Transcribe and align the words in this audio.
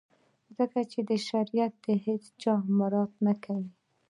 ځکه 0.57 0.79
چي 0.91 0.99
شریعت 1.29 1.73
د 1.85 1.87
هیڅ 2.05 2.23
چا 2.41 2.53
مراعات 2.77 3.11
نه 3.25 3.33
کوي. 3.43 3.69